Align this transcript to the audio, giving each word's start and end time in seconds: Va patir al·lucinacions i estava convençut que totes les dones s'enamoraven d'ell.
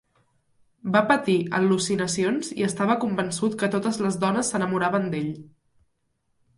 Va 0.95 1.01
patir 1.11 1.35
al·lucinacions 1.57 2.51
i 2.63 2.67
estava 2.71 2.97
convençut 3.05 3.61
que 3.63 3.73
totes 3.79 4.03
les 4.07 4.21
dones 4.27 4.53
s'enamoraven 4.53 5.11
d'ell. 5.15 5.33